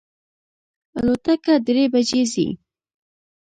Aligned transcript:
الوتکه 0.99 1.53
درې 1.67 1.83
بجی 1.93 2.21
ځي 2.33 2.47